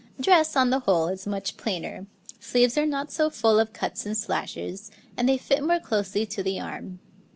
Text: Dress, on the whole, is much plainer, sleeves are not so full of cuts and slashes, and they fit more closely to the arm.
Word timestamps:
Dress, 0.19 0.55
on 0.55 0.71
the 0.71 0.79
whole, 0.79 1.09
is 1.09 1.27
much 1.27 1.57
plainer, 1.57 2.07
sleeves 2.39 2.75
are 2.75 2.87
not 2.87 3.11
so 3.11 3.29
full 3.29 3.59
of 3.59 3.71
cuts 3.71 4.03
and 4.03 4.17
slashes, 4.17 4.89
and 5.15 5.29
they 5.29 5.37
fit 5.37 5.63
more 5.63 5.79
closely 5.79 6.25
to 6.25 6.41
the 6.41 6.59
arm. 6.59 6.97